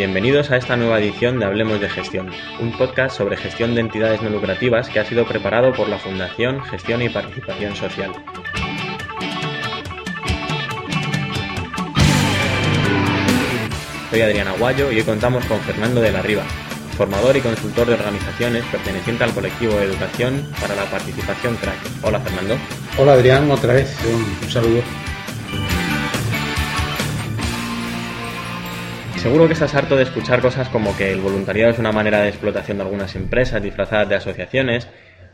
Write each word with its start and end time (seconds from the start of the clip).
Bienvenidos 0.00 0.50
a 0.50 0.56
esta 0.56 0.78
nueva 0.78 0.98
edición 0.98 1.38
de 1.38 1.44
Hablemos 1.44 1.78
de 1.78 1.90
Gestión, 1.90 2.30
un 2.58 2.72
podcast 2.78 3.18
sobre 3.18 3.36
gestión 3.36 3.74
de 3.74 3.82
entidades 3.82 4.22
no 4.22 4.30
lucrativas 4.30 4.88
que 4.88 4.98
ha 4.98 5.04
sido 5.04 5.26
preparado 5.26 5.74
por 5.74 5.90
la 5.90 5.98
Fundación 5.98 6.62
Gestión 6.62 7.02
y 7.02 7.10
Participación 7.10 7.76
Social. 7.76 8.10
Soy 14.08 14.22
Adrián 14.22 14.48
Aguayo 14.48 14.90
y 14.90 14.96
hoy 14.96 15.04
contamos 15.04 15.44
con 15.44 15.60
Fernando 15.60 16.00
de 16.00 16.12
la 16.12 16.22
Riva, 16.22 16.44
formador 16.96 17.36
y 17.36 17.42
consultor 17.42 17.86
de 17.88 17.92
organizaciones 17.92 18.64
perteneciente 18.72 19.24
al 19.24 19.34
colectivo 19.34 19.74
de 19.74 19.84
educación 19.84 20.50
para 20.62 20.76
la 20.76 20.84
participación 20.84 21.56
CRAC. 21.56 21.76
Hola 22.00 22.20
Fernando. 22.20 22.56
Hola 22.96 23.12
Adrián, 23.12 23.50
otra 23.50 23.74
vez 23.74 23.94
un 24.06 24.50
saludo. 24.50 24.80
Seguro 29.20 29.46
que 29.46 29.52
estás 29.52 29.74
harto 29.74 29.96
de 29.96 30.04
escuchar 30.04 30.40
cosas 30.40 30.70
como 30.70 30.96
que 30.96 31.12
el 31.12 31.20
voluntariado 31.20 31.70
es 31.70 31.78
una 31.78 31.92
manera 31.92 32.22
de 32.22 32.30
explotación 32.30 32.78
de 32.78 32.84
algunas 32.84 33.14
empresas 33.16 33.62
disfrazadas 33.62 34.08
de 34.08 34.14
asociaciones, 34.14 34.88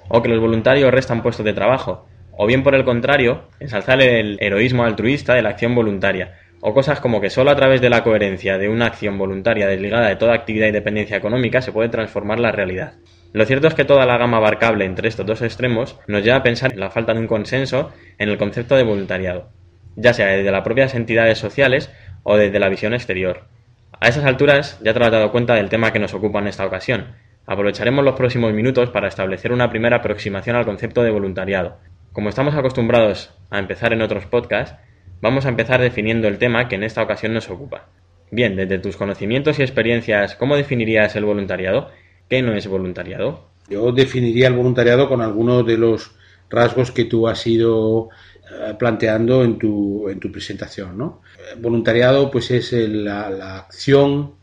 o 0.09 0.23
que 0.23 0.29
los 0.29 0.41
voluntarios 0.41 0.91
restan 0.91 1.23
puestos 1.23 1.47
de 1.47 1.53
trabajo, 1.53 2.09
o 2.33 2.49
bien 2.49 2.65
por 2.65 2.75
el 2.75 2.85
contrario, 2.85 3.45
ensalzar 3.61 4.03
el 4.03 4.39
heroísmo 4.41 4.83
altruista 4.83 5.35
de 5.35 5.43
la 5.43 5.51
acción 5.51 5.77
voluntaria, 5.77 6.35
o 6.61 6.75
cosas 6.75 6.99
como 6.99 7.21
que 7.21 7.31
solo 7.31 7.53
a 7.53 7.55
través 7.55 7.81
de 7.81 7.89
la 7.89 8.03
coherencia 8.03 8.59
de 8.59 8.69
una 8.69 8.87
acción 8.87 9.19
voluntaria 9.19 9.69
desligada 9.69 10.09
de 10.09 10.17
toda 10.17 10.35
actividad 10.35 10.67
y 10.67 10.73
dependencia 10.73 11.17
económica 11.17 11.63
se 11.63 11.71
puede 11.71 11.89
transformar 11.89 12.41
la 12.41 12.51
realidad. 12.51 12.95
Lo 13.33 13.47
cierto 13.47 13.69
es 13.69 13.75
que 13.75 13.85
toda 13.85 14.05
la 14.05 14.19
gama 14.19 14.39
abarcable 14.39 14.85
entre 14.85 15.07
estos 15.07 15.27
dos 15.27 15.43
extremos 15.43 15.97
nos 16.09 16.25
lleva 16.25 16.39
a 16.39 16.43
pensar 16.43 16.73
en 16.73 16.81
la 16.81 16.91
falta 16.91 17.15
de 17.15 17.21
un 17.21 17.29
consenso 17.29 17.93
en 18.19 18.31
el 18.31 18.37
concepto 18.37 18.75
de 18.75 18.83
voluntariado, 18.83 19.53
ya 19.95 20.13
sea 20.13 20.27
desde 20.27 20.51
las 20.51 20.65
propias 20.65 20.97
entidades 20.97 21.39
sociales 21.39 21.93
o 22.25 22.37
desde 22.37 22.59
la 22.59 22.69
visión 22.69 22.93
exterior. 22.93 23.47
A 23.99 24.09
esas 24.09 24.25
alturas 24.25 24.79
ya 24.83 24.93
te 24.93 25.03
has 25.03 25.11
dado 25.11 25.33
cuenta 25.33 25.55
del 25.55 25.71
tema 25.71 25.91
que 25.91 25.99
nos 25.99 26.13
ocupa 26.13 26.39
en 26.41 26.49
esta 26.49 26.67
ocasión. 26.67 27.15
Aprovecharemos 27.47 28.05
los 28.05 28.15
próximos 28.15 28.53
minutos 28.53 28.91
para 28.91 29.09
establecer 29.09 29.53
una 29.53 29.71
primera 29.71 29.97
aproximación 29.97 30.55
al 30.55 30.67
concepto 30.67 31.03
de 31.03 31.11
voluntariado. 31.11 31.79
Como 32.13 32.29
estamos 32.29 32.55
acostumbrados 32.55 33.33
a 33.49 33.59
empezar 33.59 33.95
en 33.95 34.03
otros 34.03 34.27
podcasts, 34.27 34.77
vamos 35.23 35.47
a 35.47 35.49
empezar 35.49 35.81
definiendo 35.81 36.29
el 36.29 36.37
tema 36.37 36.69
que 36.69 36.75
en 36.75 36.83
esta 36.83 37.03
ocasión 37.03 37.33
nos 37.33 37.49
ocupa. 37.49 37.89
Bien, 38.31 38.55
desde 38.55 38.79
tus 38.79 38.99
conocimientos 38.99 39.59
y 39.59 39.63
experiencias, 39.63 40.35
¿cómo 40.35 40.57
definirías 40.57 41.17
el 41.17 41.25
voluntariado? 41.25 41.91
¿Qué 42.29 42.43
no 42.43 42.53
es 42.53 42.67
voluntariado? 42.67 43.49
Yo 43.71 43.93
definiría 43.93 44.49
el 44.49 44.55
voluntariado 44.55 45.09
con 45.09 45.23
algunos 45.23 45.67
de 45.67 45.79
los 45.79 46.15
rasgos 46.51 46.91
que 46.91 47.05
tú 47.05 47.29
has 47.29 47.47
ido 47.47 48.11
planteando 48.79 49.45
en 49.45 49.59
tu, 49.59 50.09
en 50.09 50.21
tu 50.21 50.31
presentación. 50.31 50.97
¿no? 50.97 51.23
Voluntariado 51.61 52.31
pues 52.31 52.51
es 52.51 52.73
la, 52.73 53.59
acción 53.59 54.35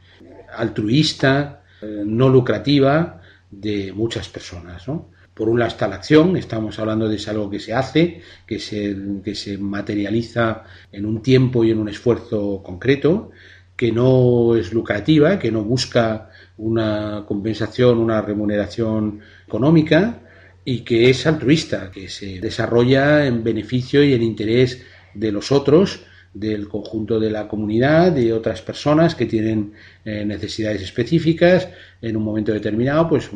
altruista, 0.56 1.64
eh, 1.82 2.04
no 2.06 2.30
lucrativa 2.30 3.22
de 3.50 3.92
muchas 3.94 4.30
personas. 4.30 4.86
Por 5.34 5.50
un 5.50 5.58
lado 5.58 5.70
está 5.70 5.88
la 5.88 5.96
acción, 5.96 6.38
estamos 6.38 6.78
hablando 6.78 7.08
de 7.08 7.20
algo 7.28 7.50
que 7.50 7.60
se 7.60 7.74
hace, 7.74 8.22
que 8.46 8.60
se, 8.60 8.96
que 9.24 9.34
se 9.34 9.58
materializa 9.58 10.64
en 10.92 11.06
un 11.06 11.22
tiempo 11.22 11.64
y 11.64 11.72
en 11.72 11.80
un 11.80 11.90
esfuerzo 11.90 12.62
concreto, 12.64 13.32
que 13.76 13.92
no 13.92 14.56
es 14.56 14.72
lucrativa, 14.74 15.40
que 15.40 15.52
no 15.52 15.64
busca 15.64 16.30
una 16.58 17.26
compensación, 17.28 17.98
una 17.98 18.22
remuneración 18.22 19.22
económica, 19.48 20.20
y 20.66 20.80
que 20.82 21.10
es 21.10 21.26
altruista, 21.28 21.92
que 21.92 22.08
se 22.08 22.40
desarrolla 22.40 23.26
en 23.26 23.44
beneficio 23.44 24.04
y 24.04 24.14
en 24.14 24.24
interés 24.24 24.84
de 25.14 25.32
los 25.32 25.52
otros, 25.52 26.06
del 26.34 26.68
conjunto 26.68 27.20
de 27.20 27.30
la 27.30 27.48
comunidad, 27.48 28.12
de 28.12 28.34
otras 28.34 28.62
personas 28.62 29.14
que 29.14 29.28
tienen 29.28 29.74
eh, 30.04 30.26
necesidades 30.26 30.82
específicas 30.82 31.68
en 32.02 32.18
un 32.18 32.24
momento 32.24 32.52
determinado, 32.52 33.08
pues 33.08 33.30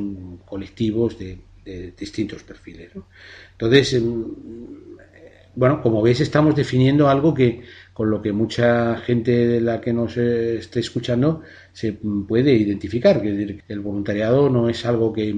colectivos 0.45 1.17
de, 1.19 1.39
distintos 1.99 2.43
perfiles. 2.43 2.91
Entonces, 3.51 3.93
em, 3.95 4.23
bueno, 5.53 5.81
como 5.81 6.01
ves, 6.01 6.21
estamos 6.21 6.55
definiendo 6.55 7.09
algo 7.09 7.33
que 7.33 7.61
con 7.91 8.09
lo 8.09 8.21
que 8.21 8.31
mucha 8.31 8.95
gente 8.99 9.31
de 9.47 9.59
la 9.59 9.81
que 9.81 9.91
nos 9.91 10.15
eh, 10.15 10.59
esté 10.59 10.79
escuchando 10.79 11.41
se 11.73 11.91
puede 11.93 12.53
identificar, 12.53 13.21
que 13.21 13.63
el 13.67 13.79
voluntariado 13.81 14.49
no 14.49 14.69
es 14.69 14.85
algo 14.85 15.11
que 15.11 15.35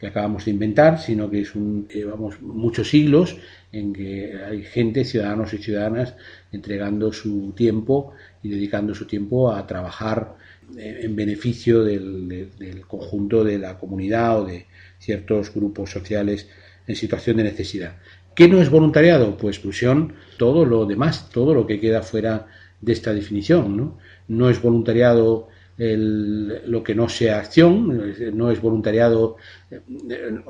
que 0.00 0.06
acabamos 0.06 0.46
de 0.46 0.52
inventar, 0.52 0.98
sino 0.98 1.30
que 1.30 1.42
es 1.42 1.54
un, 1.54 1.86
llevamos 1.86 2.40
muchos 2.40 2.88
siglos 2.88 3.36
en 3.70 3.92
que 3.92 4.34
hay 4.42 4.62
gente, 4.62 5.04
ciudadanos 5.04 5.52
y 5.52 5.58
ciudadanas, 5.58 6.14
entregando 6.52 7.12
su 7.12 7.52
tiempo 7.54 8.14
y 8.42 8.48
dedicando 8.48 8.94
su 8.94 9.06
tiempo 9.06 9.52
a 9.52 9.66
trabajar 9.66 10.36
en 10.76 11.16
beneficio 11.16 11.84
del, 11.84 12.82
conjunto 12.86 13.44
de 13.44 13.58
la 13.58 13.78
comunidad 13.78 14.40
o 14.40 14.44
de 14.46 14.66
ciertos 14.98 15.52
grupos 15.52 15.90
sociales 15.90 16.48
en 16.86 16.96
situación 16.96 17.36
de 17.36 17.44
necesidad. 17.44 17.96
¿Qué 18.34 18.48
no 18.48 18.60
es 18.60 18.70
voluntariado? 18.70 19.36
Pues 19.36 19.56
exclusión, 19.56 20.14
todo 20.38 20.64
lo 20.64 20.86
demás, 20.86 21.28
todo 21.30 21.54
lo 21.54 21.66
que 21.66 21.80
queda 21.80 22.02
fuera 22.02 22.46
de 22.80 22.92
esta 22.92 23.12
definición. 23.12 23.76
No, 23.76 23.98
no 24.28 24.48
es 24.48 24.62
voluntariado 24.62 25.48
lo 25.82 26.82
que 26.82 26.94
no 26.94 27.08
sea 27.08 27.38
acción, 27.38 28.12
no 28.34 28.50
es 28.50 28.60
voluntariado, 28.60 29.36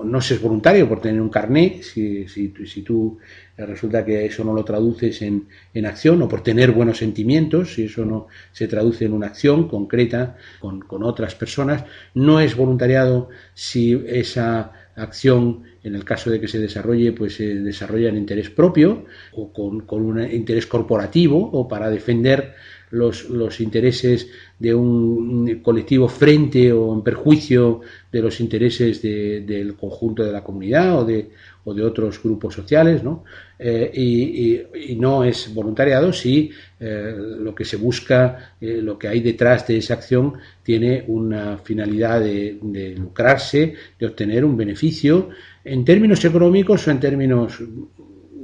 no 0.02 0.20
se 0.20 0.34
es 0.34 0.42
voluntario 0.42 0.88
por 0.88 1.00
tener 1.00 1.20
un 1.20 1.28
carné, 1.28 1.82
si, 1.84 2.26
si, 2.26 2.52
si 2.66 2.82
tú 2.82 3.18
resulta 3.56 4.04
que 4.04 4.26
eso 4.26 4.42
no 4.42 4.52
lo 4.52 4.64
traduces 4.64 5.22
en, 5.22 5.46
en, 5.72 5.86
acción, 5.86 6.20
o 6.22 6.28
por 6.28 6.42
tener 6.42 6.72
buenos 6.72 6.98
sentimientos, 6.98 7.74
si 7.74 7.84
eso 7.84 8.04
no 8.04 8.26
se 8.50 8.66
traduce 8.66 9.04
en 9.04 9.12
una 9.12 9.28
acción 9.28 9.68
concreta 9.68 10.36
con, 10.58 10.80
con 10.80 11.04
otras 11.04 11.36
personas, 11.36 11.84
no 12.14 12.40
es 12.40 12.56
voluntariado 12.56 13.28
si 13.54 14.02
esa 14.08 14.72
acción, 14.96 15.62
en 15.82 15.94
el 15.94 16.04
caso 16.04 16.30
de 16.30 16.40
que 16.40 16.48
se 16.48 16.58
desarrolle, 16.58 17.12
pues 17.12 17.36
se 17.36 17.54
desarrolla 17.54 18.08
en 18.08 18.16
interés 18.16 18.50
propio 18.50 19.04
o 19.32 19.52
con, 19.52 19.80
con 19.80 20.02
un 20.02 20.20
interés 20.30 20.66
corporativo 20.66 21.50
o 21.52 21.66
para 21.68 21.90
defender 21.90 22.54
los, 22.90 23.28
los 23.30 23.60
intereses 23.60 24.28
de 24.58 24.74
un 24.74 25.60
colectivo 25.62 26.08
frente 26.08 26.72
o 26.72 26.92
en 26.92 27.02
perjuicio 27.02 27.80
de 28.10 28.20
los 28.20 28.40
intereses 28.40 29.00
del 29.00 29.74
conjunto 29.76 30.24
de 30.24 30.32
la 30.32 30.42
comunidad 30.42 30.98
o 30.98 31.04
de, 31.04 31.30
o 31.64 31.74
de 31.74 31.84
otros 31.84 32.22
grupos 32.22 32.54
sociales, 32.54 33.02
¿no? 33.02 33.24
Eh, 33.58 33.90
y, 33.94 34.96
no 34.96 35.24
es 35.24 35.54
voluntariado 35.54 36.12
si 36.12 36.50
eh, 36.78 37.14
lo 37.16 37.54
que 37.54 37.64
se 37.64 37.76
busca, 37.76 38.54
eh, 38.60 38.80
lo 38.82 38.98
que 38.98 39.08
hay 39.08 39.20
detrás 39.20 39.66
de 39.66 39.78
esa 39.78 39.94
acción 39.94 40.34
tiene 40.62 41.04
una 41.06 41.58
finalidad 41.58 42.20
de, 42.20 42.58
de, 42.60 42.94
lucrarse, 42.96 43.74
de 43.98 44.06
obtener 44.06 44.44
un 44.44 44.56
beneficio 44.56 45.30
en 45.64 45.84
términos 45.84 46.24
económicos 46.24 46.86
o 46.86 46.90
en 46.90 47.00
términos 47.00 47.58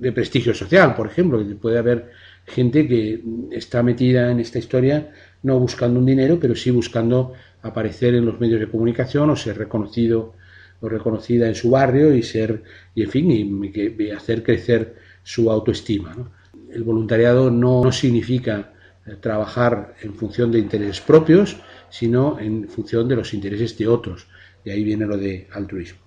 de 0.00 0.12
prestigio 0.12 0.54
social, 0.54 0.94
por 0.94 1.06
ejemplo, 1.06 1.42
puede 1.58 1.78
haber 1.78 2.10
gente 2.46 2.86
que 2.86 3.22
está 3.50 3.82
metida 3.82 4.30
en 4.30 4.40
esta 4.40 4.58
historia 4.58 5.10
no 5.42 5.58
buscando 5.58 5.98
un 5.98 6.06
dinero, 6.06 6.38
pero 6.40 6.54
sí 6.54 6.70
buscando 6.70 7.32
aparecer 7.62 8.14
en 8.14 8.26
los 8.26 8.38
medios 8.40 8.60
de 8.60 8.68
comunicación 8.68 9.30
o 9.30 9.36
ser 9.36 9.58
reconocido 9.58 10.34
o 10.80 10.88
reconocida 10.88 11.48
en 11.48 11.54
su 11.54 11.70
barrio 11.70 12.14
y 12.14 12.22
ser, 12.22 12.62
y 12.94 13.02
en 13.02 13.10
fin, 13.10 13.30
y, 13.30 14.10
hacer 14.10 14.42
crecer 14.42 14.96
su 15.22 15.50
autoestima. 15.50 16.30
El 16.70 16.84
voluntariado 16.84 17.50
no, 17.50 17.90
significa 17.92 18.72
eh, 19.06 19.16
trabajar 19.20 19.94
en 20.02 20.14
función 20.14 20.52
de 20.52 20.58
intereses 20.58 21.00
propios, 21.00 21.56
sino 21.88 22.38
en 22.38 22.68
función 22.68 23.08
de 23.08 23.16
los 23.16 23.32
intereses 23.32 23.78
de 23.78 23.88
otros. 23.88 24.26
De 24.64 24.72
ahí 24.72 24.84
viene 24.84 25.06
lo 25.06 25.16
de 25.16 25.48
altruismo. 25.52 26.05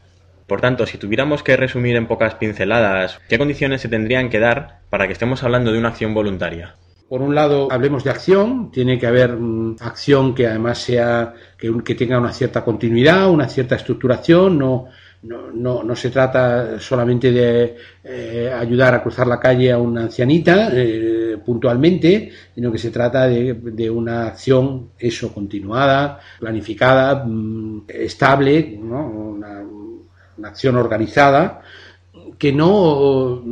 Por 0.50 0.62
tanto, 0.62 0.88
si 0.88 0.98
tuviéramos 0.98 1.44
que 1.44 1.56
resumir 1.56 1.96
en 1.96 2.08
pocas 2.08 2.34
pinceladas, 2.34 3.22
¿qué 3.30 3.38
condiciones 3.38 3.82
se 3.82 3.88
tendrían 3.88 4.30
que 4.30 4.40
dar 4.40 4.80
para 4.90 5.06
que 5.06 5.14
estemos 5.14 5.44
hablando 5.44 5.72
de 5.72 5.78
una 5.78 5.90
acción 5.90 6.16
voluntaria? 6.16 6.76
Por 7.08 7.22
un 7.22 7.36
lado, 7.36 7.68
hablemos 7.72 8.04
de 8.04 8.10
acción, 8.10 8.72
tiene 8.72 8.98
que 8.98 9.06
haber 9.06 9.34
mm, 9.38 9.76
acción 9.80 10.34
que 10.34 10.48
además 10.48 10.80
sea, 10.80 11.36
que, 11.56 11.96
tenga 11.96 12.18
una 12.18 12.34
cierta 12.34 12.66
continuidad, 12.66 13.30
una 13.30 13.48
cierta 13.48 13.76
estructuración, 13.76 14.58
no, 14.58 14.88
no, 15.22 15.84
no, 15.84 15.96
se 15.96 16.10
trata 16.10 16.80
solamente 16.80 17.32
de 17.32 17.76
eh, 18.04 18.52
ayudar 18.52 18.96
a 18.96 19.04
cruzar 19.04 19.28
la 19.28 19.40
calle 19.40 19.72
a 19.72 19.78
una 19.78 20.02
ancianita 20.02 20.70
eh, 20.74 21.38
puntualmente, 21.46 22.32
sino 22.56 22.72
que 22.72 22.78
se 22.80 22.90
trata 22.90 23.28
de, 23.28 23.90
una 23.90 24.28
acción, 24.28 24.94
eso, 24.98 25.32
continuada, 25.32 26.20
planificada, 26.40 27.24
mm, 27.24 27.86
estable, 27.88 28.80
¿no? 28.82 29.08
una 29.08 29.59
acción 30.46 30.78
organizada 30.78 31.62
que 32.38 32.52
no 32.52 33.44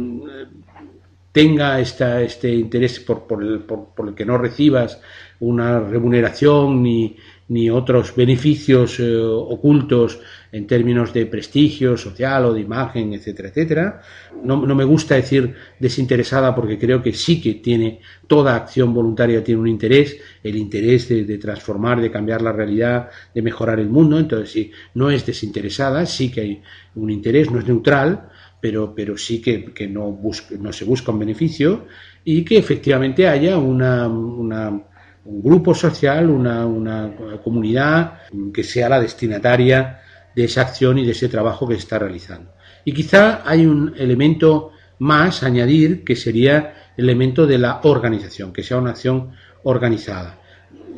tenga 1.32 1.80
esta, 1.80 2.22
este 2.22 2.52
interés 2.52 3.00
por, 3.00 3.28
por, 3.28 3.44
el, 3.44 3.60
por, 3.60 4.08
el 4.08 4.16
que 4.16 4.26
no 4.26 4.38
recibas 4.38 5.00
una 5.40 5.80
remuneración 5.80 6.82
ni, 6.82 7.16
ni 7.50 7.70
otros 7.70 8.16
beneficios 8.16 9.00
eh, 9.00 9.16
ocultos 9.16 10.20
en 10.52 10.68
términos 10.68 11.14
de 11.14 11.26
prestigio 11.26 11.98
social 11.98 12.46
o 12.46 12.54
de 12.54 12.62
imagen, 12.62 13.14
etcétera, 13.14 13.50
etcétera. 13.50 14.02
No, 14.44 14.66
no, 14.66 14.76
me 14.76 14.84
gusta 14.84 15.16
decir 15.16 15.54
desinteresada 15.80 16.56
porque 16.56 16.78
creo 16.78 17.02
que 17.02 17.14
sí 17.14 17.42
que 17.42 17.56
tiene, 17.56 18.00
toda 18.28 18.56
acción 18.56 18.94
voluntaria 18.94 19.44
tiene 19.44 19.62
un 19.62 19.68
interés, 19.68 20.18
el 20.44 20.56
interés 20.56 21.10
de, 21.10 21.24
de 21.26 21.38
transformar, 21.38 22.02
de 22.02 22.12
cambiar 22.12 22.42
la 22.42 22.52
realidad, 22.52 23.10
de 23.34 23.42
mejorar 23.42 23.80
el 23.80 23.90
mundo. 23.90 24.18
Entonces, 24.20 24.52
sí, 24.52 24.72
no 24.94 25.10
es 25.10 25.26
desinteresada, 25.26 26.06
sí 26.06 26.32
que 26.32 26.42
hay 26.42 26.62
un 26.96 27.10
interés, 27.10 27.52
no 27.52 27.60
es 27.60 27.68
neutral, 27.68 28.30
pero, 28.60 28.94
pero 28.96 29.18
sí 29.18 29.42
que, 29.42 29.66
que 29.74 29.88
no, 29.88 30.20
no 30.60 30.74
se 30.74 30.86
busca 30.86 31.12
un 31.12 31.20
beneficio 31.20 31.86
y 32.24 32.44
que 32.44 32.58
efectivamente 32.58 33.28
haya 33.28 33.58
una, 33.58 34.08
una 34.08 34.84
un 35.28 35.44
grupo 35.44 35.76
social, 35.76 36.30
una, 36.30 36.66
una, 36.66 37.12
comunidad 37.44 38.22
que 38.54 38.64
sea 38.64 38.88
la 38.88 39.02
destinataria 39.02 40.00
de 40.38 40.44
esa 40.44 40.62
acción 40.62 41.00
y 41.00 41.04
de 41.04 41.14
ese 41.14 41.30
trabajo 41.30 41.68
que 41.68 41.74
se 41.74 41.80
está 41.80 41.98
realizando. 41.98 42.52
Y 42.86 42.92
quizá 42.92 43.42
hay 43.44 43.66
un 43.66 43.96
elemento 43.98 44.70
más 45.00 45.42
a 45.42 45.48
añadir 45.48 46.04
que 46.04 46.16
sería 46.16 46.92
el 46.96 47.06
elemento 47.06 47.48
de 47.48 47.58
la 47.58 47.80
organización, 47.82 48.54
que 48.54 48.62
sea 48.62 48.78
una 48.78 48.92
acción 48.92 49.32
organizada, 49.64 50.40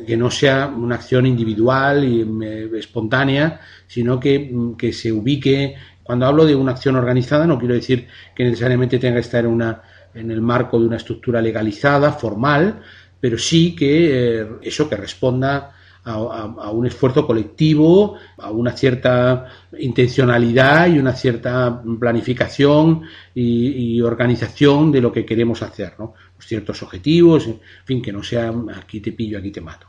que 0.06 0.14
no 0.14 0.30
sea 0.30 0.66
una 0.66 0.96
acción 0.96 1.24
individual 1.24 2.04
y 2.04 2.20
eh, 2.44 2.70
espontánea, 2.74 3.62
sino 3.86 4.20
que, 4.20 4.52
que 4.76 4.92
se 4.92 5.10
ubique. 5.10 5.74
Cuando 6.02 6.26
hablo 6.26 6.44
de 6.44 6.54
una 6.54 6.72
acción 6.72 6.96
organizada, 6.96 7.46
no 7.46 7.58
quiero 7.58 7.72
decir 7.72 8.08
que 8.36 8.44
necesariamente 8.44 8.98
tenga 8.98 9.14
que 9.14 9.20
estar 9.20 9.46
en, 9.46 9.52
una, 9.52 9.80
en 10.12 10.30
el 10.30 10.42
marco 10.42 10.78
de 10.78 10.86
una 10.86 10.98
estructura 10.98 11.40
legalizada, 11.40 12.12
formal, 12.12 12.82
pero 13.18 13.38
sí 13.38 13.74
que 13.74 14.40
eh, 14.40 14.46
eso 14.60 14.86
que 14.86 14.96
responda 14.96 15.79
a, 16.04 16.70
un 16.70 16.86
esfuerzo 16.86 17.26
colectivo, 17.26 18.16
a 18.38 18.50
una 18.50 18.72
cierta 18.72 19.46
intencionalidad 19.78 20.88
y 20.88 20.98
una 20.98 21.12
cierta 21.12 21.82
planificación 21.98 23.02
y, 23.34 24.00
organización 24.00 24.90
de 24.90 25.00
lo 25.00 25.12
que 25.12 25.26
queremos 25.26 25.62
hacer, 25.62 25.94
¿no? 25.98 26.14
ciertos 26.38 26.82
objetivos, 26.82 27.46
en 27.46 27.60
fin, 27.84 28.02
que 28.02 28.12
no 28.12 28.22
sea 28.22 28.52
aquí 28.74 29.00
te 29.00 29.12
pillo, 29.12 29.38
aquí 29.38 29.50
te 29.50 29.60
mato. 29.60 29.86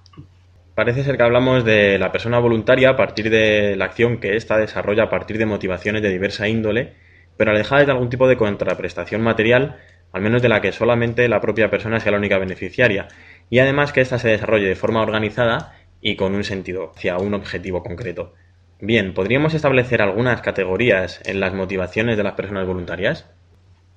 Parece 0.75 1.03
ser 1.03 1.15
que 1.15 1.23
hablamos 1.23 1.63
de 1.63 1.97
la 1.97 2.11
persona 2.11 2.39
voluntaria 2.39 2.89
a 2.89 2.97
partir 2.97 3.29
de 3.29 3.75
la 3.77 3.85
acción 3.85 4.19
que 4.19 4.35
ésta 4.35 4.57
desarrolla 4.57 5.03
a 5.03 5.09
partir 5.09 5.37
de 5.37 5.45
motivaciones 5.45 6.01
de 6.01 6.09
diversa 6.09 6.47
índole, 6.47 6.93
pero 7.37 7.51
alejada 7.51 7.85
de 7.85 7.91
algún 7.91 8.09
tipo 8.09 8.27
de 8.27 8.35
contraprestación 8.37 9.21
material 9.21 9.77
al 10.13 10.21
menos 10.21 10.41
de 10.41 10.49
la 10.49 10.61
que 10.61 10.71
solamente 10.71 11.27
la 11.27 11.41
propia 11.41 11.69
persona 11.69 11.99
sea 11.99 12.11
la 12.11 12.17
única 12.17 12.37
beneficiaria, 12.37 13.07
y 13.49 13.59
además 13.59 13.93
que 13.93 14.01
ésta 14.01 14.19
se 14.19 14.29
desarrolle 14.29 14.67
de 14.67 14.75
forma 14.75 15.01
organizada 15.01 15.73
y 16.01 16.15
con 16.15 16.33
un 16.33 16.43
sentido 16.43 16.91
hacia 16.95 17.17
un 17.17 17.33
objetivo 17.33 17.83
concreto. 17.83 18.33
Bien, 18.79 19.13
¿podríamos 19.13 19.53
establecer 19.53 20.01
algunas 20.01 20.41
categorías 20.41 21.21
en 21.25 21.39
las 21.39 21.53
motivaciones 21.53 22.17
de 22.17 22.23
las 22.23 22.33
personas 22.33 22.65
voluntarias? 22.65 23.25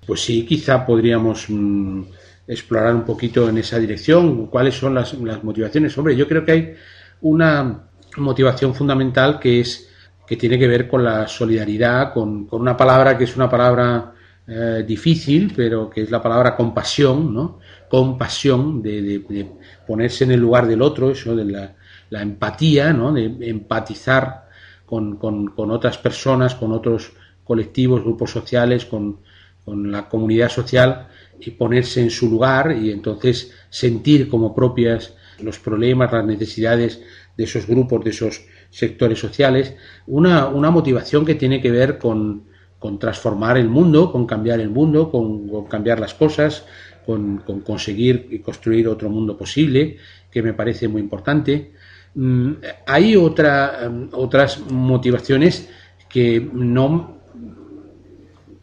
Pues 0.07 0.23
sí, 0.23 0.45
quizá 0.45 0.85
podríamos 0.85 1.47
mm, 1.49 2.03
explorar 2.47 2.95
un 2.95 3.05
poquito 3.05 3.49
en 3.49 3.57
esa 3.57 3.79
dirección. 3.79 4.47
¿Cuáles 4.49 4.75
son 4.75 4.95
las, 4.95 5.15
motivaciones? 5.43 5.97
Hombre, 5.97 6.15
yo 6.15 6.29
creo 6.29 6.45
que 6.45 6.53
hay 6.53 6.75
una 7.23 7.89
motivación 8.19 8.75
fundamental 8.75 9.41
que 9.41 9.61
es 9.61 9.91
que 10.27 10.37
tiene 10.37 10.59
que 10.59 10.69
ver 10.69 10.89
con 10.89 11.05
la 11.05 11.27
solidaridad, 11.29 12.13
con, 12.13 12.47
con 12.47 12.61
una 12.61 12.77
palabra 12.77 13.17
que 13.17 13.25
es 13.25 13.37
una 13.37 13.49
palabra 13.49 14.15
eh, 14.47 14.85
difícil, 14.87 15.53
pero 15.57 15.89
que 15.89 16.03
es 16.03 16.11
la 16.11 16.23
palabra 16.23 16.55
compasión, 16.55 17.33
¿no? 17.33 17.61
Compasión, 17.89 18.83
de, 18.83 19.51
ponerse 19.87 20.25
en 20.25 20.33
el 20.33 20.41
lugar 20.41 20.67
del 20.67 20.83
otro, 20.83 21.11
eso 21.11 21.35
de 21.35 21.45
la, 21.47 21.75
empatía, 22.23 22.93
¿no? 22.93 23.13
De 23.13 23.25
empatizar 23.49 24.49
con, 24.87 25.19
otras 25.57 25.99
personas, 25.99 26.55
con 26.55 26.73
otros 26.73 27.13
colectivos, 27.45 28.03
grupos 28.03 28.31
sociales, 28.31 28.85
con, 28.85 29.19
la 29.67 30.11
comunidad 30.11 30.51
social 30.51 31.09
y 31.41 31.53
ponerse 31.53 32.03
en 32.03 32.11
su 32.11 32.29
lugar 32.29 32.77
y 32.79 32.91
entonces 32.91 33.51
sentir 33.71 34.29
como 34.29 34.55
propias 34.55 35.15
los 35.41 35.59
problemas, 35.59 36.13
las 36.13 36.27
necesidades 36.27 37.01
de 37.35 37.45
esos 37.45 37.67
grupos, 37.67 38.05
de 38.05 38.11
esos 38.11 38.43
sectores 38.69 39.19
sociales, 39.19 39.75
una, 40.07 40.49
una 40.49 40.71
motivación 40.71 41.25
que 41.25 41.35
tiene 41.35 41.63
que 41.63 41.71
ver 41.71 41.97
con, 41.97 42.45
con 42.85 42.99
transformar 42.99 43.57
el 43.57 43.71
mundo, 43.71 44.13
con 44.13 44.27
cambiar 44.27 44.61
el 44.61 44.69
mundo, 44.69 45.11
con, 45.11 45.65
cambiar 45.69 45.99
las 46.01 46.13
cosas, 46.13 46.67
con, 47.07 47.39
conseguir 47.65 48.29
y 48.31 48.41
construir 48.41 48.89
otro 48.89 49.09
mundo 49.09 49.39
posible, 49.39 49.97
que 50.31 50.43
me 50.43 50.53
parece 50.53 50.87
muy 50.87 51.01
importante. 51.01 51.73
Mm, 52.15 52.53
hay 52.87 53.17
otra, 53.17 53.89
mm, 53.91 54.09
otras 54.13 54.61
motivaciones 54.71 55.69
que 56.09 56.41
no, 56.53 57.19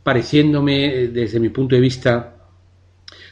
pareciéndome 0.03 1.07
desde 1.07 1.39
mi 1.39 1.49
punto 1.49 1.75
de 1.75 1.81
vista 1.81 2.37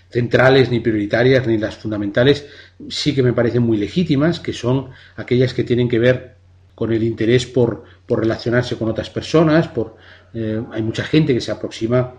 centrales 0.10 0.72
ni 0.72 0.80
prioritarias 0.80 1.48
ni 1.48 1.58
las 1.58 1.76
fundamentales, 1.76 2.48
sí 2.90 3.14
que 3.14 3.24
me 3.24 3.34
parecen 3.34 3.64
muy 3.64 3.78
legítimas, 3.78 4.40
que 4.40 4.54
son 4.54 4.90
aquellas 5.16 5.54
que 5.54 5.64
tienen 5.64 5.88
que 5.88 6.00
ver 6.00 6.36
con 6.74 6.92
el 6.92 7.04
interés 7.04 7.46
por, 7.46 7.84
por 8.06 8.20
relacionarse 8.20 8.76
con 8.76 8.90
otras 8.90 9.10
personas, 9.10 9.68
por 9.68 9.98
eh, 10.34 10.62
hay 10.72 10.82
mucha 10.82 11.04
gente 11.04 11.34
que 11.34 11.42
se 11.42 11.52
aproxima 11.52 12.14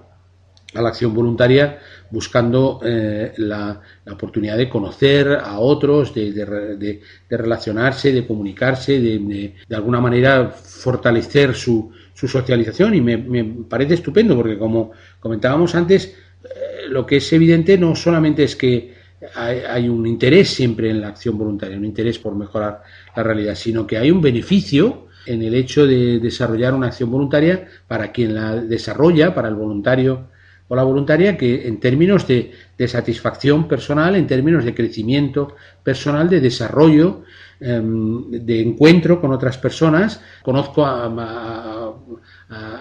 a 0.75 0.82
la 0.82 0.90
acción 0.90 1.14
voluntaria 1.14 1.78
buscando 2.11 2.81
eh, 2.84 3.32
la, 3.38 3.81
oportunidad 4.11 4.56
de 4.56 4.69
conocer 4.69 5.28
a 5.28 5.58
otros, 5.58 6.12
de, 6.14 7.00
relacionarse, 7.28 8.12
de 8.12 8.26
comunicarse, 8.26 9.00
de, 9.00 9.55
alguna 9.70 10.00
manera 10.00 10.50
fortalecer 10.50 11.55
su, 11.55 11.90
socialización. 12.14 12.94
Y 12.94 13.00
me, 13.00 13.44
parece 13.69 13.94
estupendo 13.94 14.37
porque 14.37 14.58
como 14.58 14.93
comentábamos 15.20 15.75
antes, 15.75 16.14
eh, 16.44 16.88
lo 16.88 17.06
que 17.06 17.17
es 17.17 17.32
evidente 17.32 17.78
no 17.78 17.94
solamente 17.94 18.44
es 18.44 18.56
que 18.56 19.00
hay, 19.34 19.88
un 19.88 20.06
interés 20.06 20.50
siempre 20.50 20.90
en 20.90 21.00
la 21.00 21.08
acción 21.08 21.37
voluntaria, 21.37 21.76
un 21.76 21.84
interés 21.84 22.19
por 22.19 22.34
mejorar 22.34 22.82
la 23.14 23.22
realidad, 23.22 23.55
sino 23.55 23.87
que 23.87 23.99
hay 23.99 24.11
un 24.11 24.20
beneficio 24.20 25.08
en 25.26 25.43
el 25.43 25.55
hecho 25.55 25.87
de 25.87 26.19
desarrollar 26.19 26.75
una 26.75 26.88
acción 26.88 27.11
voluntaria 27.11 27.69
para 27.87 28.12
quien 28.12 28.34
la 28.34 28.56
desarrolla, 28.56 29.34
para 29.34 29.49
el 29.49 29.55
voluntario 29.55 30.28
o 30.70 30.76
la 30.76 30.84
voluntaria, 30.84 31.37
que 31.37 31.67
en 31.67 31.81
términos 31.81 32.28
de, 32.28 32.52
satisfacción 32.87 33.67
personal, 33.67 34.14
en 34.14 34.28
términos 34.28 34.64
de 34.64 34.72
crecimiento 34.72 35.56
personal, 35.82 36.31
de 36.31 36.40
desarrollo, 36.40 37.25
em, 37.58 38.31
de 38.31 38.61
encuentro 38.62 39.20
con 39.20 39.32
otras 39.32 39.58
personas, 39.58 40.22
conozco 40.43 40.87
a, 40.87 41.08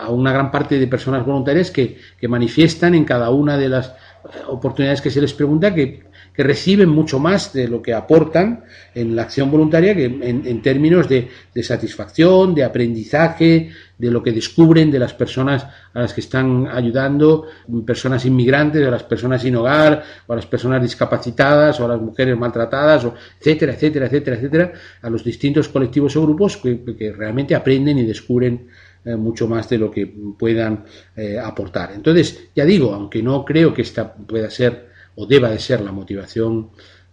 una 0.09 0.31
gran 0.31 0.51
parte 0.51 0.77
de 0.77 0.87
personas 0.87 1.25
voluntarias 1.25 1.71
que, 1.71 1.97
que 2.19 2.27
manifiestan 2.27 2.93
en 2.93 3.05
cada 3.05 3.31
una 3.31 3.57
de 3.57 3.69
las 3.69 3.93
oportunidades 4.47 5.01
que 5.01 5.11
se 5.11 5.21
les 5.21 5.33
pregunta 5.33 5.73
que 5.73 6.09
que 6.39 6.43
reciben 6.43 6.87
mucho 6.87 7.19
más 7.19 7.51
de 7.51 7.67
lo 7.67 7.81
que 7.81 7.93
aportan 7.93 8.63
en 8.95 9.13
la 9.13 9.23
acción 9.23 9.51
voluntaria 9.51 9.93
que 9.93 10.05
en, 10.05 10.61
términos 10.61 11.09
de, 11.09 11.27
satisfacción, 11.61 12.55
de 12.55 12.63
aprendizaje, 12.63 13.71
de 13.99 14.09
lo 14.09 14.23
que 14.23 14.31
descubren 14.31 14.89
de 14.89 14.97
las 14.97 15.13
personas 15.13 15.67
a 15.93 15.99
las 15.99 16.13
que 16.13 16.21
están 16.21 16.67
ayudando, 16.71 17.45
personas 17.85 18.25
inmigrantes, 18.25 18.87
a 18.87 18.89
las 18.89 19.03
personas 19.03 19.41
sin 19.41 19.55
hogar, 19.57 20.03
o 20.25 20.33
a 20.33 20.35
las 20.37 20.45
personas 20.45 20.81
discapacitadas, 20.81 21.79
o 21.79 21.85
a 21.85 21.89
las 21.89 22.01
mujeres 22.01 22.37
maltratadas, 22.37 23.05
o 23.05 23.13
etcétera, 23.39 23.73
etcétera, 23.73 24.05
etcétera, 24.07 24.37
etcétera, 24.37 24.73
a 25.01 25.09
los 25.09 25.23
distintos 25.23 25.67
colectivos 25.67 26.15
o 26.15 26.23
grupos 26.23 26.57
que, 26.57 27.13
realmente 27.15 27.53
aprenden 27.53 27.97
y 27.97 28.05
descubren 28.05 28.67
eh, 29.03 29.15
mucho 29.15 29.47
más 29.47 29.69
de 29.69 29.77
lo 29.77 29.91
que 29.91 30.07
puedan 30.37 30.85
eh, 31.15 31.37
aportar. 31.37 31.91
Entonces, 31.93 32.49
ya 32.55 32.63
digo, 32.63 32.93
aunque 32.93 33.21
no 33.21 33.43
creo 33.43 33.73
que 33.73 33.81
esta 33.81 34.13
pueda 34.13 34.49
ser 34.49 34.89
o 35.15 35.25
deba 35.25 35.49
de 35.49 35.59
ser 35.59 35.81
la 35.81 35.91
motivación 35.91 36.69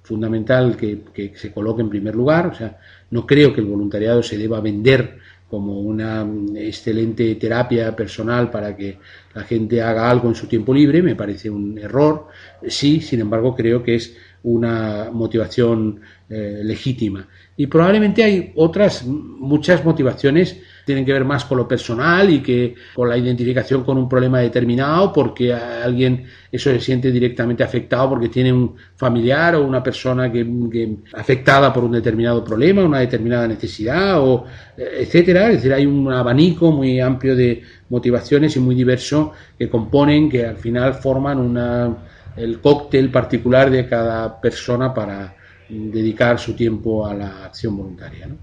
fundamental 0.06 0.76
que, 0.76 1.32
se 1.34 1.52
coloque 1.52 1.82
en 1.82 1.90
primer 1.90 2.14
lugar. 2.14 2.46
O 2.46 2.54
sea, 2.54 2.78
no 3.10 3.26
creo 3.26 3.52
que 3.52 3.60
el 3.60 3.66
voluntariado 3.66 4.22
se 4.22 4.38
deba 4.38 4.60
vender 4.60 5.18
como 5.48 5.80
una 5.80 6.26
excelente 6.56 7.34
terapia 7.36 7.94
personal 7.94 8.50
para 8.50 8.76
que 8.76 8.98
la 9.36 9.42
gente 9.42 9.82
haga 9.82 10.08
algo 10.08 10.28
en 10.30 10.34
su 10.34 10.46
tiempo 10.46 10.72
libre, 10.72 11.02
me 11.02 11.14
parece 11.14 11.50
un 11.50 11.76
error. 11.76 12.28
Sí, 12.66 13.02
sin 13.02 13.20
embargo, 13.20 13.54
creo 13.54 13.82
que 13.82 13.96
es 13.96 14.16
una 14.44 15.10
motivación 15.12 16.00
eh, 16.30 16.62
legítima. 16.64 17.28
Y 17.54 17.66
probablemente 17.66 18.24
hay 18.24 18.52
otras 18.54 19.04
muchas 19.04 19.84
motivaciones 19.84 20.56
tienen 20.86 21.04
que 21.04 21.12
ver 21.12 21.24
más 21.24 21.44
con 21.44 21.58
lo 21.58 21.66
personal 21.66 22.30
y 22.30 22.38
que 22.38 22.76
con 22.94 23.08
la 23.08 23.18
identificación 23.18 23.82
con 23.82 23.98
un 23.98 24.08
problema 24.08 24.38
determinado, 24.38 25.12
porque 25.12 25.52
alguien 25.52 26.26
eso 26.52 26.70
se 26.70 26.78
siente 26.78 27.10
directamente 27.10 27.64
afectado 27.64 28.10
porque 28.10 28.28
tiene 28.28 28.52
un 28.52 28.76
familiar 28.94 29.56
o 29.56 29.66
una 29.66 29.82
persona 29.82 30.30
que, 30.30 30.96
afectada 31.14 31.72
por 31.72 31.82
un 31.82 31.90
determinado 31.90 32.44
problema, 32.44 32.84
una 32.84 33.00
determinada 33.00 33.48
necesidad, 33.48 34.20
o 34.22 34.44
etcétera. 34.76 35.48
Es 35.48 35.56
decir, 35.56 35.72
hay 35.72 35.86
un 35.86 36.12
abanico 36.12 36.70
muy 36.70 37.00
amplio 37.00 37.34
de 37.34 37.62
motivaciones 37.88 38.54
y 38.54 38.60
muy 38.60 38.76
diverso 38.76 39.25
que 39.58 39.68
componen, 39.68 40.28
que 40.28 40.46
al 40.46 40.56
final 40.56 40.94
forman 40.94 41.38
una, 41.38 41.96
el 42.36 42.60
cóctel 42.60 43.10
particular 43.10 43.70
de 43.70 43.86
cada 43.86 44.40
persona 44.40 44.92
para 44.92 45.34
dedicar 45.68 46.38
su 46.38 46.54
tiempo 46.54 47.06
a 47.06 47.14
la 47.14 47.46
acción 47.46 47.76
voluntaria. 47.76 48.26
¿no? 48.26 48.36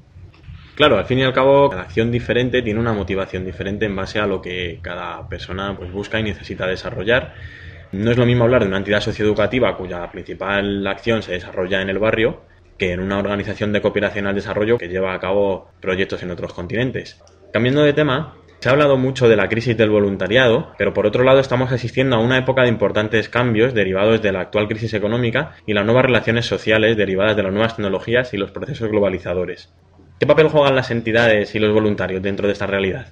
Claro, 0.76 0.98
al 0.98 1.06
fin 1.06 1.20
y 1.20 1.24
al 1.24 1.34
cabo, 1.34 1.70
cada 1.70 1.84
acción 1.84 2.12
diferente 2.12 2.62
tiene 2.64 2.80
una 2.80 2.94
motivación 2.94 3.46
diferente 3.46 3.86
en 3.86 3.96
base 3.96 4.20
a 4.20 4.26
lo 4.26 4.42
que 4.42 4.80
cada 4.82 5.28
persona 5.28 5.78
pues, 5.78 5.92
busca 5.92 6.20
y 6.20 6.24
necesita 6.24 6.66
desarrollar. 6.66 7.36
No 7.92 8.10
es 8.10 8.18
lo 8.18 8.26
mismo 8.26 8.44
hablar 8.44 8.64
de 8.64 8.70
una 8.70 8.78
entidad 8.78 9.02
socioeducativa 9.02 9.78
cuya 9.78 10.12
principal 10.12 10.86
acción 10.88 11.22
se 11.22 11.34
desarrolla 11.34 11.82
en 11.82 11.90
el 11.90 12.00
barrio 12.00 12.42
que 12.78 12.92
en 12.92 13.02
una 13.02 13.20
organización 13.20 13.72
de 13.72 13.82
cooperación 13.82 14.26
al 14.26 14.34
desarrollo 14.34 14.80
que 14.80 14.88
lleva 14.88 15.14
a 15.14 15.20
cabo 15.20 15.70
proyectos 15.80 16.24
en 16.24 16.32
otros 16.32 16.54
continentes. 16.54 17.22
Cambiando 17.52 17.84
de 17.84 17.94
tema, 17.94 18.36
se 18.64 18.70
ha 18.70 18.72
hablado 18.72 18.96
mucho 18.96 19.28
de 19.28 19.36
la 19.36 19.50
crisis 19.50 19.76
del 19.76 19.90
voluntariado, 19.90 20.70
pero 20.78 20.94
por 20.94 21.06
otro 21.06 21.26
lado 21.26 21.42
estamos 21.42 21.74
asistiendo 21.74 22.16
a 22.16 22.20
una 22.20 22.38
época 22.38 22.62
de 22.62 22.70
importantes 22.70 23.28
cambios 23.28 23.74
derivados 23.74 24.22
de 24.22 24.32
la 24.32 24.40
actual 24.40 24.70
crisis 24.70 24.94
económica 24.94 25.52
y 25.66 25.74
las 25.74 25.84
nuevas 25.84 26.06
relaciones 26.06 26.46
sociales 26.46 26.96
derivadas 26.96 27.36
de 27.36 27.44
las 27.44 27.52
nuevas 27.52 27.76
tecnologías 27.76 28.34
y 28.34 28.38
los 28.38 28.52
procesos 28.52 28.88
globalizadores. 28.88 29.68
¿Qué 30.18 30.26
papel 30.26 30.48
juegan 30.48 30.78
las 30.78 30.92
entidades 30.92 31.54
y 31.54 31.60
los 31.60 31.74
voluntarios 31.74 32.24
dentro 32.24 32.48
de 32.48 32.54
esta 32.54 32.66
realidad? 32.66 33.08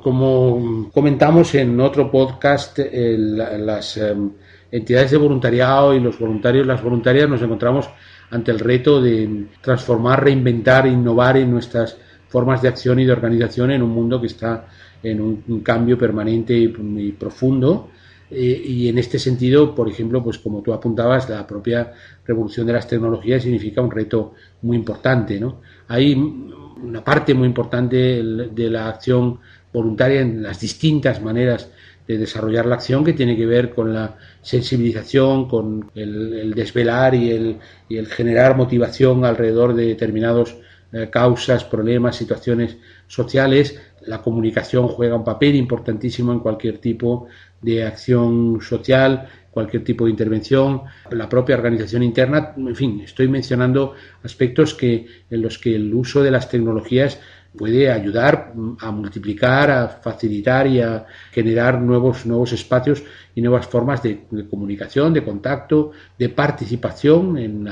Como 0.00 0.88
comentamos 0.94 1.52
en 1.56 1.80
otro 1.80 2.08
podcast, 2.08 2.78
las 2.78 3.96
em, 3.96 4.30
entidades 4.70 5.10
de 5.10 5.16
voluntariado 5.16 5.94
y 5.94 5.98
los 5.98 6.16
voluntarios, 6.16 6.64
las 6.64 6.80
voluntarias 6.80 7.28
nos 7.28 7.42
encontramos 7.42 7.90
ante 8.30 8.52
el 8.52 8.60
reto 8.60 9.02
de 9.02 9.46
transformar, 9.60 10.22
reinventar, 10.22 10.86
innovar 10.86 11.38
en 11.38 11.50
nuestras 11.50 11.98
formas 12.28 12.62
de 12.62 12.68
acción 12.68 13.00
y 13.00 13.04
de 13.04 13.12
organización 13.12 13.72
en 13.72 13.82
un 13.82 13.90
mundo 13.90 14.20
que 14.20 14.26
está 14.28 14.66
en 15.02 15.20
un, 15.20 15.60
cambio 15.60 15.98
permanente 15.98 16.56
y, 16.56 16.68
profundo. 17.12 17.90
Eh, 18.30 18.62
y 18.66 18.88
en 18.88 18.98
este 18.98 19.18
sentido, 19.18 19.74
por 19.74 19.88
ejemplo, 19.88 20.22
pues 20.22 20.38
como 20.38 20.62
tú 20.62 20.72
apuntabas, 20.72 21.28
la 21.28 21.46
propia 21.46 21.92
revolución 22.26 22.66
de 22.66 22.72
las 22.72 22.88
tecnologías 22.88 23.42
significa 23.42 23.80
un 23.80 23.90
reto 23.90 24.34
muy 24.62 24.76
importante. 24.76 25.38
¿no? 25.38 25.60
Hay 25.88 26.14
una 26.14 27.04
parte 27.04 27.34
muy 27.34 27.46
importante 27.46 27.96
de 27.96 28.70
la 28.70 28.88
acción 28.88 29.38
voluntaria 29.72 30.20
en 30.20 30.42
las 30.42 30.60
distintas 30.60 31.22
maneras 31.22 31.70
de 32.06 32.18
desarrollar 32.18 32.66
la 32.66 32.76
acción 32.76 33.04
que 33.04 33.12
tiene 33.12 33.36
que 33.36 33.46
ver 33.46 33.74
con 33.74 33.92
la 33.92 34.16
sensibilización, 34.40 35.48
con 35.48 35.90
el, 35.94 36.54
desvelar 36.54 37.14
y 37.14 37.30
el, 37.30 37.58
y 37.88 37.96
el, 37.96 38.06
generar 38.06 38.56
motivación 38.56 39.24
alrededor 39.24 39.74
de 39.74 39.86
determinados 39.86 40.56
eh, 40.92 41.08
causas, 41.10 41.64
problemas, 41.64 42.16
situaciones 42.16 42.76
sociales. 43.08 43.80
La 44.06 44.22
comunicación 44.22 44.88
juega 44.88 45.16
un 45.16 45.24
papel 45.24 45.54
importantísimo 45.56 46.32
en 46.32 46.40
cualquier 46.40 46.78
tipo 46.78 47.26
de 47.60 47.84
acción 47.84 48.60
social, 48.60 49.28
cualquier 49.50 49.82
tipo 49.84 50.04
de 50.04 50.10
intervención, 50.10 50.82
la 51.10 51.28
propia 51.28 51.56
organización 51.56 52.02
interna, 52.02 52.52
en 52.56 52.76
fin, 52.76 53.00
estoy 53.00 53.26
mencionando 53.26 53.94
aspectos 54.22 54.74
que, 54.74 55.06
en 55.30 55.40
los 55.40 55.58
que 55.58 55.74
el 55.74 55.94
uso 55.94 56.22
de 56.22 56.30
las 56.30 56.48
tecnologías 56.50 57.18
puede 57.56 57.90
ayudar 57.90 58.52
a 58.80 58.90
multiplicar, 58.90 59.70
a 59.70 59.88
facilitar 59.88 60.66
y 60.66 60.80
a 60.80 61.06
generar 61.32 61.80
nuevos, 61.80 62.26
nuevos 62.26 62.52
espacios 62.52 63.02
y 63.34 63.40
nuevas 63.40 63.66
formas 63.66 64.02
de, 64.02 64.26
comunicación, 64.50 65.14
de 65.14 65.24
contacto, 65.24 65.92
de 66.18 66.28
participación 66.28 67.38
en, 67.38 67.68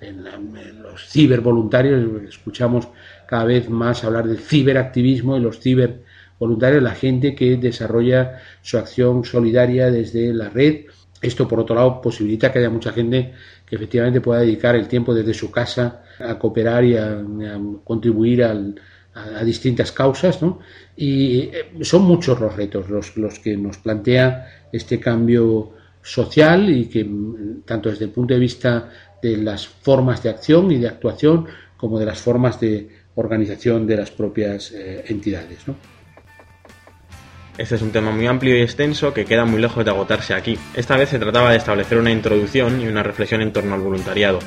en, 0.00 0.82
los 0.82 1.08
cibervoluntarios. 1.08 2.22
Escuchamos 2.28 2.88
cada 3.32 3.44
vez 3.44 3.70
más 3.70 4.04
hablar 4.04 4.28
del 4.28 4.40
ciberactivismo 4.40 5.38
y 5.38 5.40
los 5.40 5.58
cibervoluntarios, 5.58 6.82
la 6.82 6.94
gente 6.94 7.34
que 7.34 7.56
desarrolla 7.56 8.42
su 8.60 8.76
acción 8.76 9.24
solidaria 9.24 9.90
desde 9.90 10.34
la 10.34 10.50
red. 10.50 10.82
Esto, 11.22 11.48
por 11.48 11.58
otro 11.58 11.74
lado, 11.74 12.02
posibilita 12.02 12.52
que 12.52 12.58
haya 12.58 12.68
mucha 12.68 12.92
gente 12.92 13.32
que 13.64 13.76
efectivamente 13.76 14.20
pueda 14.20 14.42
dedicar 14.42 14.76
el 14.76 14.86
tiempo 14.86 15.14
desde 15.14 15.32
su 15.32 15.50
casa 15.50 16.02
a 16.18 16.38
cooperar 16.38 16.84
y 16.84 16.94
a 16.98 17.24
contribuir 17.84 18.44
al, 18.44 18.74
a, 19.14 19.42
distintas 19.44 19.92
causas, 19.92 20.42
¿no? 20.42 20.58
Y 20.94 21.38
eh, 21.38 21.70
son 21.80 22.02
muchos 22.02 22.38
los 22.38 22.54
retos 22.54 22.90
los, 22.90 23.16
los 23.16 23.38
que 23.38 23.56
nos 23.56 23.78
plantea 23.78 24.66
este 24.70 25.00
cambio 25.00 25.72
social 26.02 26.68
y 26.68 26.84
que 26.84 27.02
mm, 27.02 27.62
tanto 27.64 27.88
desde 27.88 28.04
el 28.04 28.10
punto 28.10 28.34
de 28.34 28.40
vista 28.40 28.90
de 29.22 29.38
las 29.38 29.66
formas 29.66 30.22
de 30.22 30.28
acción 30.28 30.70
y 30.70 30.76
de 30.76 30.88
actuación 30.88 31.46
como 31.78 31.98
de 31.98 32.04
las 32.04 32.20
formas 32.20 32.60
de 32.60 33.01
organización 33.14 33.86
de 33.86 33.96
las 33.96 34.10
propias 34.10 34.72
eh, 34.72 35.04
entidades. 35.08 35.66
¿no? 35.66 35.76
Este 37.58 37.74
es 37.74 37.82
un 37.82 37.90
tema 37.90 38.10
muy 38.10 38.26
amplio 38.26 38.56
y 38.56 38.62
extenso 38.62 39.12
que 39.12 39.26
queda 39.26 39.44
muy 39.44 39.60
lejos 39.60 39.84
de 39.84 39.90
agotarse 39.90 40.32
aquí. 40.32 40.58
Esta 40.74 40.96
vez 40.96 41.10
se 41.10 41.18
trataba 41.18 41.50
de 41.50 41.58
establecer 41.58 41.98
una 41.98 42.10
introducción 42.10 42.80
y 42.80 42.88
una 42.88 43.02
reflexión 43.02 43.42
en 43.42 43.52
torno 43.52 43.74
al 43.74 43.82
voluntariado, 43.82 44.38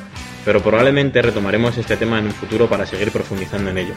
pero 0.44 0.60
probablemente 0.60 1.22
retomaremos 1.22 1.78
este 1.78 1.96
tema 1.96 2.18
en 2.18 2.26
un 2.26 2.32
futuro 2.32 2.68
para 2.68 2.84
seguir 2.84 3.12
profundizando 3.12 3.70
en 3.70 3.78
ello. 3.78 3.94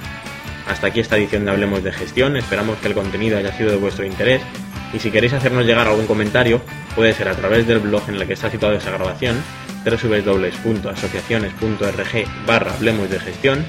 Hasta 0.67 0.85
aquí 0.87 0.99
esta 0.99 1.17
edición 1.17 1.45
de 1.45 1.51
Hablemos 1.51 1.83
de 1.83 1.91
Gestión, 1.91 2.37
esperamos 2.37 2.77
que 2.77 2.87
el 2.87 2.93
contenido 2.93 3.39
haya 3.39 3.57
sido 3.57 3.71
de 3.71 3.77
vuestro 3.77 4.05
interés 4.05 4.43
y 4.93 4.99
si 4.99 5.09
queréis 5.09 5.33
hacernos 5.33 5.65
llegar 5.65 5.87
algún 5.87 6.05
comentario 6.05 6.61
puede 6.95 7.13
ser 7.13 7.29
a 7.29 7.35
través 7.35 7.65
del 7.65 7.79
blog 7.79 8.03
en 8.09 8.15
el 8.15 8.27
que 8.27 8.33
está 8.33 8.51
situada 8.51 8.77
esa 8.77 8.91
grabación 8.91 9.37
www.asociaciones.org 9.83 12.45
barra 12.45 12.73
Hablemos 12.73 13.09
de 13.09 13.19
Gestión 13.19 13.65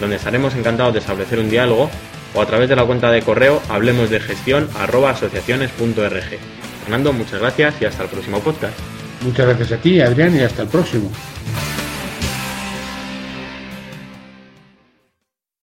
donde 0.00 0.16
estaremos 0.16 0.54
encantados 0.54 0.94
de 0.94 1.00
establecer 1.00 1.38
un 1.38 1.50
diálogo 1.50 1.90
o 2.34 2.40
a 2.40 2.46
través 2.46 2.68
de 2.68 2.76
la 2.76 2.84
cuenta 2.84 3.10
de 3.10 3.22
correo 3.22 3.60
hablemos 3.68 4.10
de 4.10 4.20
gestión 4.20 4.68
asociaciones.org. 4.76 6.38
Fernando, 6.82 7.12
muchas 7.12 7.40
gracias 7.40 7.74
y 7.80 7.84
hasta 7.84 8.04
el 8.04 8.08
próximo 8.08 8.40
podcast. 8.40 8.78
Muchas 9.22 9.46
gracias 9.46 9.72
a 9.72 9.76
ti, 9.76 10.00
Adrián, 10.00 10.34
y 10.34 10.40
hasta 10.40 10.62
el 10.62 10.68
próximo. 10.68 11.10